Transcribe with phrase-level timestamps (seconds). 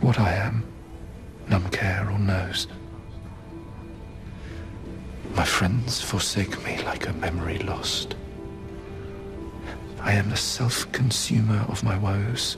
[0.00, 0.64] What I am,
[1.48, 2.66] none care or knows.
[5.34, 8.16] My friends forsake me like a memory lost.
[10.00, 12.56] I am the self-consumer of my woes.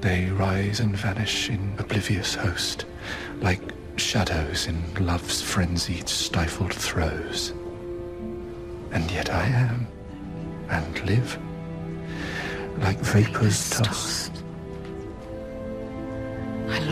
[0.00, 2.84] They rise and vanish in oblivious host,
[3.40, 3.62] like
[3.96, 7.52] shadows in love's frenzied, stifled throes.
[8.92, 9.86] And yet I am,
[10.68, 11.38] and live,
[12.78, 14.29] like vapors tossed.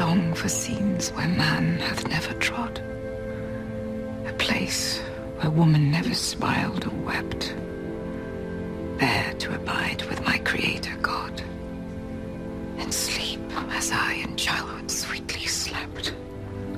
[0.09, 2.81] Long for scenes where man hath never trod,
[4.25, 5.01] a place
[5.37, 7.55] where woman never smiled or wept,
[8.97, 11.43] there to abide with my Creator God,
[12.79, 13.43] and sleep
[13.73, 16.15] as I in childhood sweetly slept,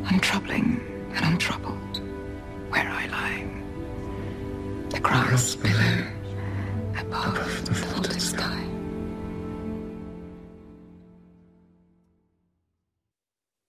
[0.06, 0.82] untroubling
[1.14, 2.00] and untroubled,
[2.70, 3.48] where I lie,
[4.88, 6.02] the grass below,
[6.98, 8.39] above the vaulted sky.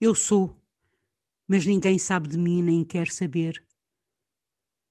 [0.04, 0.60] Eu sou,
[1.46, 3.64] mas ninguém sabe de mim nem quer saber.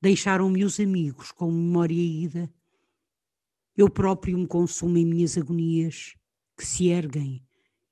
[0.01, 2.49] Deixaram-me os amigos com memória ida.
[3.75, 6.15] Eu próprio me consumo em minhas agonias,
[6.55, 7.45] que se erguem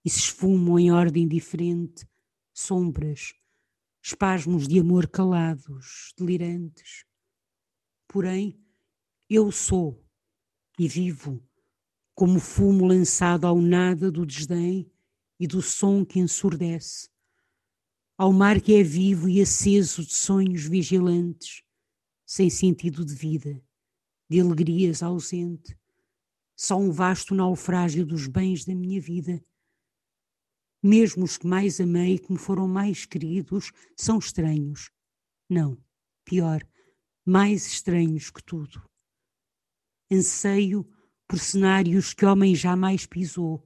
[0.06, 2.08] e se esfumam em ordem diferente,
[2.54, 3.34] sombras,
[4.02, 7.04] espasmos de amor calados, delirantes.
[8.08, 8.58] Porém,
[9.30, 10.02] eu sou
[10.80, 11.46] e vivo,
[12.16, 14.90] como fumo lançado ao nada do desdém
[15.40, 17.10] e do som que ensurdece,
[18.20, 21.64] ao mar que é vivo e aceso de sonhos vigilantes,
[22.26, 23.64] sem sentido de vida,
[24.30, 25.74] de alegrias ausente,
[26.54, 29.42] só um vasto naufrágio dos bens da minha vida.
[30.84, 34.92] Mesmo os que mais amei que me foram mais queridos são estranhos.
[35.50, 35.82] Não,
[36.26, 36.62] pior,
[37.26, 38.84] mais estranhos que tudo.
[40.12, 40.86] Anseio
[41.26, 43.66] por cenários que homem jamais pisou,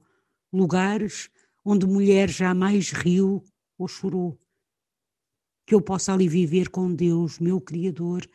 [0.52, 1.28] lugares
[1.64, 3.42] onde mulher jamais riu
[3.76, 4.43] ou chorou.
[5.66, 8.28] Que eu possa ali viver com Deus, meu Criador,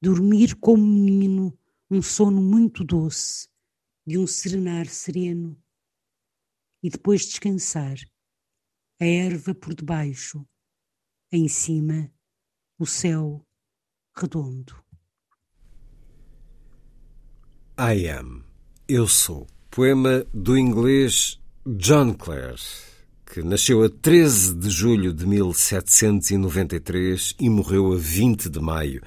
[0.00, 1.56] dormir como menino,
[1.90, 3.48] um sono muito doce,
[4.06, 5.60] de um serenar sereno,
[6.82, 7.96] e depois descansar,
[8.98, 10.46] a erva por debaixo,
[11.30, 12.10] em cima,
[12.78, 13.46] o céu
[14.16, 14.74] redondo.
[17.78, 18.44] I am,
[18.88, 22.60] eu sou, poema do inglês John Clare,
[23.32, 29.00] que nasceu a 13 de julho de 1793 e morreu a 20 de maio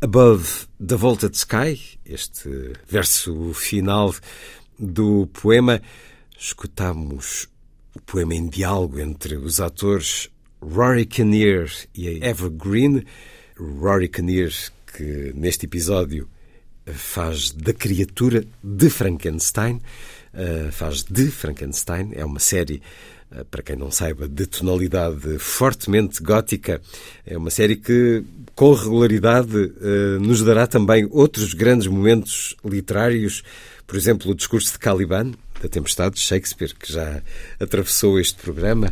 [0.00, 0.48] Above
[0.84, 4.14] the Vaulted Sky, este verso final
[4.78, 5.80] do poema,
[6.38, 7.48] escutamos
[7.94, 10.28] o poema em diálogo entre os atores
[10.60, 13.04] Rory Kinnear e a Eva Green.
[13.58, 14.50] Rory Kinnear,
[14.96, 16.28] que neste episódio
[16.86, 19.80] faz da criatura de Frankenstein,
[20.72, 22.82] faz de Frankenstein, é uma série
[23.50, 26.82] para quem não saiba, de tonalidade fortemente gótica.
[27.24, 28.22] É uma série que,
[28.54, 29.72] com regularidade,
[30.20, 33.42] nos dará também outros grandes momentos literários,
[33.92, 37.20] por exemplo, o discurso de Caliban, da Tempestade de Shakespeare, que já
[37.60, 38.90] atravessou este programa.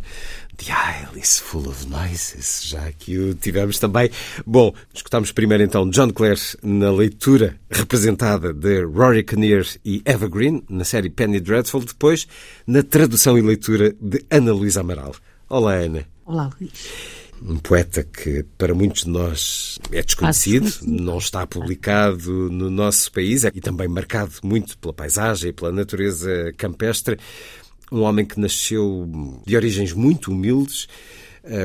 [0.58, 4.10] The Isle is full of noises, já aqui o tivemos também.
[4.46, 10.62] Bom, escutamos primeiro então John Clare na leitura representada de Rory Kinnear e Eva Green,
[10.68, 12.28] na série Penny Dreadful, depois
[12.66, 15.16] na tradução e leitura de Ana Luísa Amaral.
[15.48, 16.04] Olá, Ana.
[16.26, 17.19] Olá, Luís.
[17.42, 23.44] Um poeta que para muitos de nós é desconhecido, não está publicado no nosso país
[23.44, 27.18] e também marcado muito pela paisagem e pela natureza campestre
[27.90, 29.10] um homem que nasceu
[29.46, 30.86] de origens muito humildes.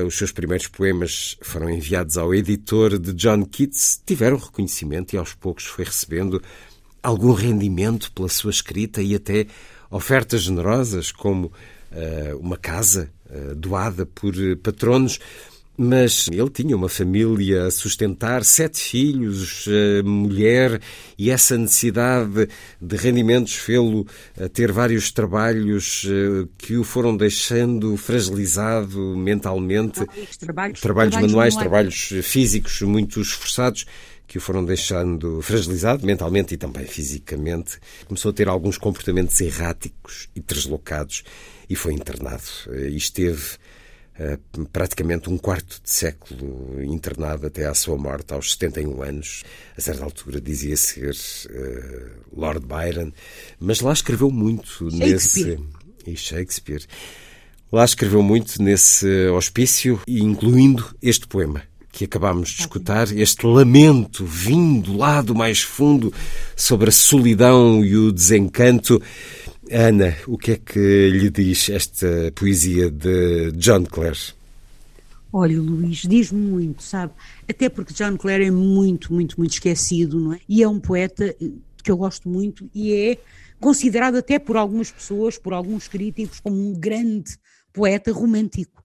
[0.08, 5.34] Os seus primeiros poemas foram enviados ao editor de John Keats, tiveram reconhecimento e aos
[5.34, 6.42] poucos foi recebendo
[7.04, 9.46] algum rendimento pela sua escrita e até
[9.92, 11.48] ofertas generosas, como
[11.92, 14.34] uh, uma casa uh, doada por
[14.64, 15.20] patronos.
[15.78, 19.66] Mas ele tinha uma família a sustentar, sete filhos,
[20.06, 20.80] mulher,
[21.18, 22.48] e essa necessidade
[22.80, 24.08] de rendimentos fê-lo
[24.40, 26.08] a ter vários trabalhos
[26.58, 30.06] que o foram deixando fragilizado mentalmente.
[30.06, 33.86] Trabalhos, trabalhos, trabalhos manuais, manuais, trabalhos físicos muito esforçados
[34.28, 37.80] que o foram deixando fragilizado mentalmente e também fisicamente.
[38.06, 41.24] Começou a ter alguns comportamentos erráticos e deslocados
[41.70, 42.44] e foi internado.
[42.90, 43.58] E esteve
[44.72, 49.44] praticamente um quarto de século internado até à sua morte, aos 71 anos.
[49.78, 53.12] A certa altura dizia ser uh, Lord Byron,
[53.60, 55.60] mas lá escreveu muito nesse.
[56.08, 56.86] E Shakespeare.
[57.72, 61.64] Lá escreveu muito nesse hospício, incluindo este poema
[61.96, 66.14] que acabámos de escutar, este lamento vindo lá do mais fundo
[66.54, 69.02] sobre a solidão e o desencanto.
[69.72, 74.34] Ana, o que é que lhe diz esta poesia de John Clare?
[75.34, 77.14] Olha, Luís, diz-me muito, sabe?
[77.50, 80.40] Até porque John Clare é muito, muito, muito esquecido, não é?
[80.48, 81.36] E é um poeta
[81.84, 83.18] que eu gosto muito e é
[83.60, 87.38] considerado até por algumas pessoas, por alguns críticos, como um grande
[87.74, 88.85] poeta romântico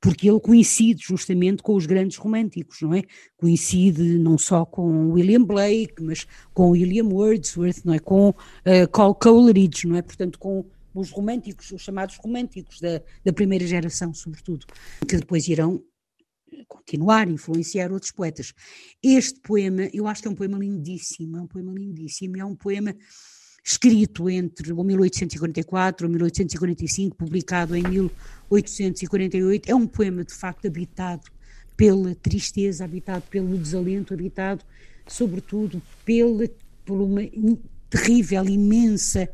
[0.00, 3.02] porque ele coincide justamente com os grandes românticos, não é?
[3.36, 7.98] Coincide não só com William Blake, mas com William Wordsworth, não é?
[7.98, 8.34] Com uh,
[8.90, 10.02] Cole Coleridge, não é?
[10.02, 10.64] Portanto, com
[10.94, 14.66] os românticos, os chamados românticos da, da primeira geração, sobretudo,
[15.06, 15.82] que depois irão
[16.66, 18.52] continuar a influenciar outros poetas.
[19.02, 22.56] Este poema, eu acho que é um poema lindíssimo, é um poema lindíssimo, é um
[22.56, 22.94] poema
[23.64, 27.82] escrito entre 1844 ou 1845, publicado em
[28.50, 29.70] 1848.
[29.70, 31.22] É um poema, de facto, habitado
[31.76, 34.64] pela tristeza, habitado pelo desalento, habitado,
[35.06, 36.48] sobretudo, pela,
[36.84, 37.22] por uma
[37.88, 39.28] terrível, imensa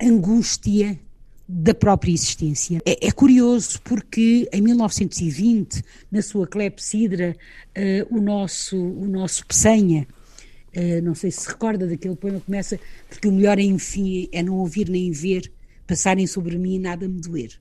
[0.00, 0.98] angústia
[1.46, 2.80] da própria existência.
[2.84, 7.36] É, é, curioso porque em 1920, na sua clepsidra,
[7.76, 10.06] uh, o nosso o nosso Peçanha,
[10.76, 14.56] Uh, não sei se se recorda daquele poema começa porque o melhor enfim é não
[14.56, 15.52] ouvir nem ver
[15.86, 17.60] passarem sobre mim e nada me doer.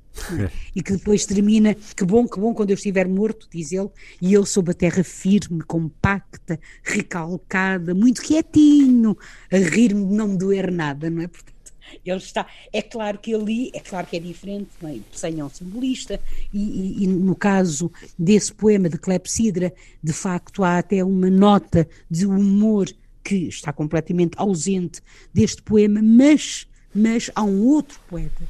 [0.76, 3.90] E que depois termina, que bom, que bom quando eu estiver morto, diz ele,
[4.22, 9.18] e eu sob a terra firme, compacta, recalcada, muito quietinho,
[9.52, 11.28] a rir-me de não me doer nada, não é?
[11.28, 11.54] Portanto,
[12.06, 15.00] ele está, é claro que ali, é claro que é diferente, não?
[15.12, 16.20] Sem é um simbolista,
[16.54, 21.88] e, e, e, no caso desse poema de Clepsidra, de facto há até uma nota
[22.10, 22.88] de humor
[23.24, 25.02] que está completamente ausente
[25.34, 28.44] deste poema, mas, mas há um outro poeta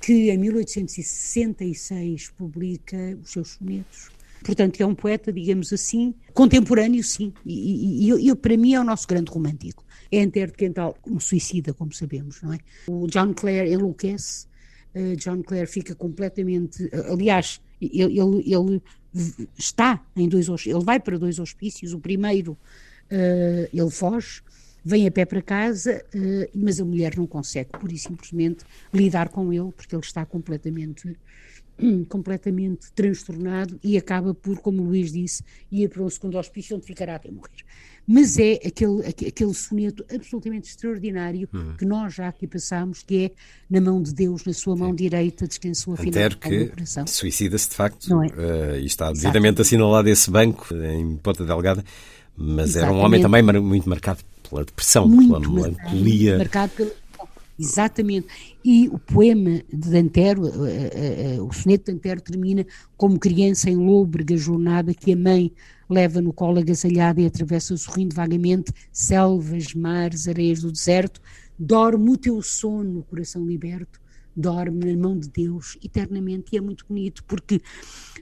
[0.00, 4.10] que em 1866 publica os seus sonetos.
[4.44, 8.84] Portanto, é um poeta, digamos assim, contemporâneo, sim, e, e, e para mim é o
[8.84, 9.84] nosso grande romântico.
[10.10, 12.58] É Enter de Quental, um suicida, como sabemos, não é?
[12.88, 14.46] O John Clare enlouquece,
[14.94, 16.84] uh, John Clare fica completamente.
[16.86, 18.82] Uh, aliás, ele, ele, ele,
[19.56, 20.48] está em dois.
[20.66, 21.94] Ele vai para dois hospícios.
[21.94, 24.42] O primeiro uh, ele foge,
[24.84, 29.28] vem a pé para casa, uh, mas a mulher não consegue, pura e simplesmente, lidar
[29.28, 31.16] com ele, porque ele está completamente,
[32.08, 36.86] completamente transtornado e acaba por, como o Luís disse, ir para um segundo hospício onde
[36.86, 37.64] ficará até morrer.
[38.04, 41.76] Mas é aquele, aquele soneto absolutamente extraordinário uhum.
[41.76, 43.30] que nós já aqui passámos, que é
[43.70, 44.96] na mão de Deus, na sua mão Sim.
[44.96, 46.72] direita, descansou a final que
[47.06, 48.26] suicida-se de facto, é?
[48.26, 49.62] uh, e está devidamente Exato.
[49.62, 51.84] assinalado esse banco em Ponta Delgada,
[52.36, 52.78] mas Exatamente.
[52.78, 56.38] era um homem também muito marcado pela depressão, muito pela melancolia.
[56.38, 57.02] Marcado pela...
[57.58, 58.26] Exatamente.
[58.64, 60.42] E o poema de Dantero,
[61.46, 62.66] o soneto de Dantero termina
[62.96, 65.52] como criança em lôbrega jornada que a mãe
[65.88, 71.20] leva no colo agasalhada e atravessa sorrindo vagamente selvas, mares, areias do deserto,
[71.58, 74.00] dorme o teu sono, coração liberto,
[74.34, 77.60] dorme na mão de Deus eternamente e é muito bonito porque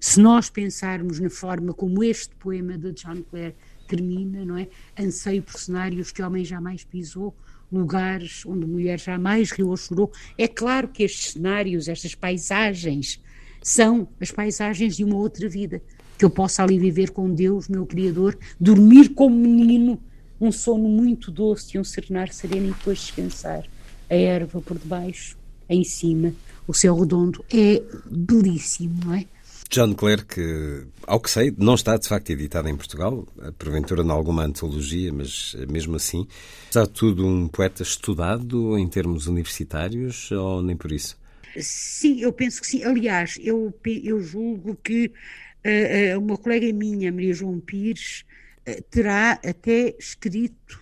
[0.00, 3.54] se nós pensarmos na forma como este poema de John Clare
[3.90, 4.68] termina, não é?
[4.98, 7.34] Anseio por cenários que homem jamais pisou,
[7.72, 10.12] lugares onde mulher jamais riu ou chorou.
[10.38, 13.20] É claro que estes cenários, estas paisagens,
[13.62, 15.82] são as paisagens de uma outra vida,
[16.16, 20.00] que eu possa ali viver com Deus, meu Criador, dormir como menino,
[20.40, 23.64] um sono muito doce e um serenar sereno e depois descansar.
[24.08, 25.36] A erva por debaixo,
[25.68, 26.32] em cima,
[26.66, 27.44] o céu redondo.
[27.52, 29.26] É belíssimo, não é?
[29.70, 33.24] John que, ao que sei, não está de facto editado em Portugal,
[33.56, 36.26] porventura em alguma antologia, mas mesmo assim,
[36.66, 41.16] está tudo um poeta estudado em termos universitários ou nem por isso?
[41.56, 42.82] Sim, eu penso que sim.
[42.82, 43.72] Aliás, eu,
[44.02, 48.24] eu julgo que uh, uma colega minha, Maria João Pires,
[48.68, 50.79] uh, terá até escrito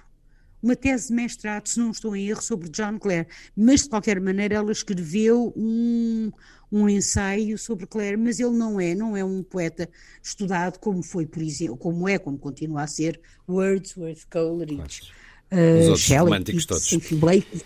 [0.63, 4.21] uma tese de mestrado, se não estou em erro, sobre John Clare, mas de qualquer
[4.21, 6.31] maneira ela escreveu um,
[6.71, 9.89] um ensaio sobre Clare, mas ele não é, não é um poeta
[10.23, 15.13] estudado como foi, por exemplo, como é, como continua a ser Wordsworth, Coleridge,
[15.53, 16.93] uh, os Shelley, românticos todos.
[16.93, 17.63] enfim, Blake,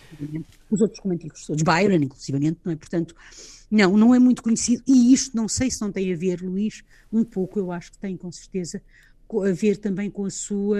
[0.70, 2.76] os outros românticos todos, Byron, inclusivamente, não é?
[2.76, 3.14] Portanto,
[3.70, 6.82] não, não é muito conhecido, e isto não sei se não tem a ver, Luís,
[7.10, 8.82] um pouco, eu acho que tem com certeza
[9.30, 10.78] a ver também com a sua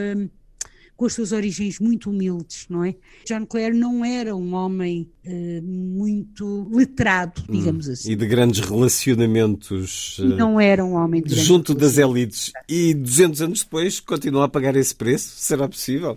[1.02, 2.94] com as suas origens muito humildes, não é?
[3.26, 8.12] John Clare não era um homem uh, muito letrado, hum, digamos hum, assim.
[8.12, 10.20] E de grandes relacionamentos.
[10.20, 12.52] Uh, não era um homem de Junto das elites.
[12.68, 15.34] E 200 anos depois continua a pagar esse preço?
[15.38, 16.16] Será possível?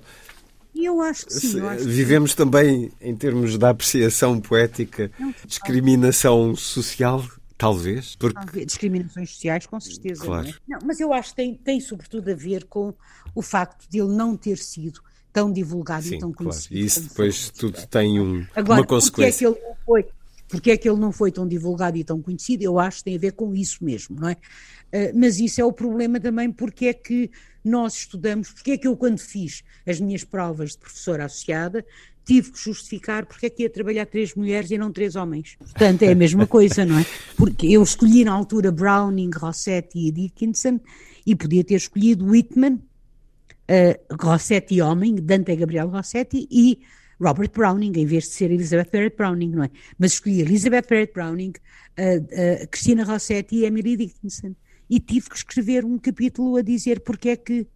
[0.76, 1.60] Eu acho que sim.
[1.62, 5.10] Acho Vivemos também, em termos da apreciação poética,
[5.48, 7.24] discriminação social
[7.58, 8.16] Talvez.
[8.16, 8.66] Porque...
[8.66, 10.26] Discriminações sociais, com certeza.
[10.26, 10.48] Claro.
[10.68, 10.80] Não, é?
[10.80, 12.94] não, mas eu acho que tem, tem sobretudo a ver com
[13.34, 16.70] o facto de ele não ter sido tão divulgado Sim, e tão conhecido.
[16.70, 16.84] Claro.
[16.84, 19.52] E isso depois tudo tem um, Agora, uma consequência.
[19.52, 20.06] Porque é, que ele não foi,
[20.48, 22.64] porque é que ele não foi tão divulgado e tão conhecido?
[22.64, 24.34] Eu acho que tem a ver com isso mesmo, não é?
[24.34, 27.30] Uh, mas isso é o problema também, porque é que
[27.68, 31.86] nós estudamos, porque é que eu, quando fiz as minhas provas de professora associada,
[32.26, 35.56] tive que justificar porque é que ia trabalhar três mulheres e não três homens.
[35.60, 37.06] Portanto, é a mesma coisa, não é?
[37.38, 40.80] Porque eu escolhi na altura Browning, Rossetti e Dickinson
[41.26, 46.80] e podia ter escolhido Whitman, uh, Rossetti homem, Dante Gabriel Rossetti e
[47.20, 49.70] Robert Browning, em vez de ser Elizabeth Barrett Browning, não é?
[49.98, 51.54] Mas escolhi Elizabeth Barrett Browning,
[51.98, 54.56] uh, uh, Christina Rossetti e Emily Dickinson.
[54.90, 57.68] E tive que escrever um capítulo a dizer porque é que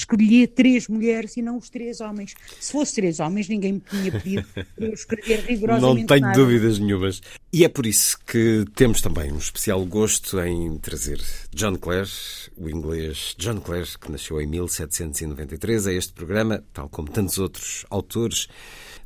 [0.00, 2.34] escolhi três mulheres e não os três homens.
[2.58, 4.46] Se fosse três homens, ninguém me tinha pedido
[4.78, 6.38] eu escrever rigorosamente Não tenho nada.
[6.38, 7.20] dúvidas nenhumas.
[7.52, 11.20] E é por isso que temos também um especial gosto em trazer
[11.54, 12.08] John Clare,
[12.56, 17.84] o inglês John Clare, que nasceu em 1793, a este programa, tal como tantos outros
[17.90, 18.48] autores.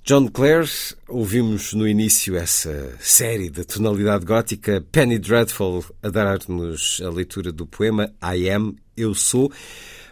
[0.05, 0.69] John Clare,
[1.09, 7.67] ouvimos no início essa série de tonalidade gótica, Penny Dreadful a dar-nos a leitura do
[7.67, 9.51] poema I Am, Eu Sou.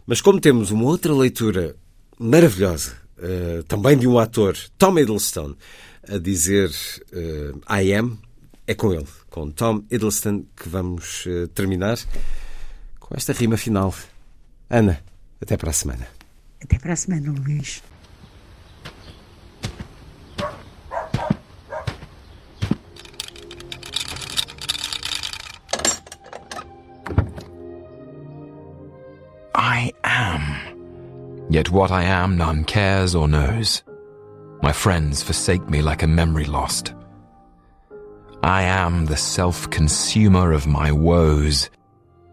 [0.06, 1.76] Mas como temos uma outra leitura
[2.18, 5.54] maravilhosa, uh, também de um ator, Tom Hiddleston,
[6.08, 6.70] a dizer
[7.12, 8.18] uh, I am,
[8.66, 11.98] é com ele, com Tom Hiddleston, que vamos uh, terminar
[12.98, 13.94] com esta rima final.
[14.68, 15.02] Ana,
[15.40, 16.06] até para a semana.
[16.62, 17.82] Até para a semana, Luís.
[31.52, 33.82] Yet what I am none cares or knows.
[34.62, 36.94] My friends forsake me like a memory lost.
[38.42, 41.68] I am the self-consumer of my woes.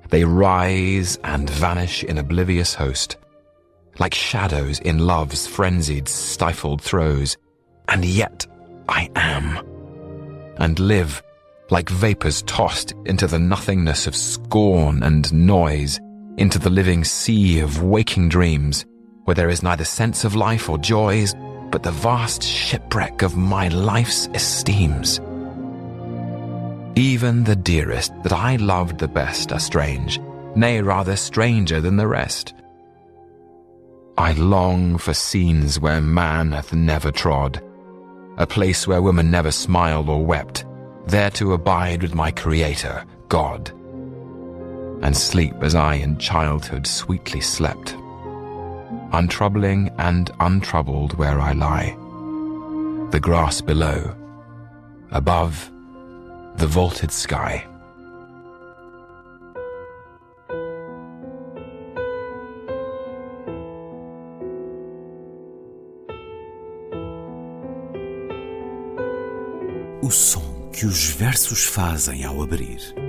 [0.09, 3.17] They rise and vanish in oblivious host,
[3.99, 7.35] like shadows in love's frenzied, stifled throes.
[7.89, 8.47] And yet
[8.87, 9.59] I am,
[10.59, 11.21] and live
[11.69, 15.99] like vapors tossed into the nothingness of scorn and noise
[16.37, 18.85] into the living sea of waking dreams,
[19.25, 21.35] where there is neither sense of life or joys,
[21.71, 25.19] but the vast shipwreck of my life's esteems.
[26.95, 30.19] Even the dearest that I loved the best are strange,
[30.55, 32.53] nay, rather stranger than the rest.
[34.17, 37.61] I long for scenes where man hath never trod,
[38.37, 40.65] a place where woman never smiled or wept,
[41.07, 43.71] there to abide with my Creator, God
[45.01, 47.95] and sleep as I in childhood sweetly slept,
[49.11, 51.95] untroubling and untroubled where I lie,
[53.11, 54.15] the grass below,
[55.11, 55.71] above,
[56.57, 57.65] the vaulted sky.
[70.01, 73.08] O som que os versos fazem ao abrir.